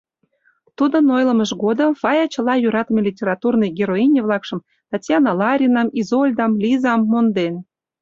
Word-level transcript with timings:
Тудын 0.77 1.05
ойлымыж 1.15 1.51
годым 1.63 1.89
Фая 2.01 2.25
чыла 2.33 2.53
йӧратыме 2.59 3.01
литратурный 3.07 3.71
героине-влакшым: 3.77 4.59
Татьяна 4.91 5.31
Ларинам, 5.39 5.87
Изольдам, 5.99 6.51
Лизам— 6.63 7.01
монден. 7.11 7.55